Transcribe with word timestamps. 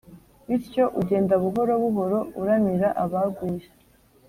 Bityo 0.47 0.83
ugenda 0.99 1.33
buhoro 1.43 1.73
buhoro 1.83 2.19
uramira 2.41 2.89
abaguye, 3.03 3.67